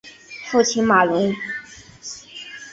[0.49, 1.31] 父亲马荣。